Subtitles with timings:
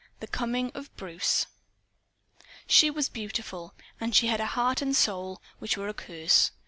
[0.19, 1.45] The Coming Of Bruce
[2.65, 3.75] She was beautiful.
[3.99, 6.49] And she had a heart and a soul which were a curse.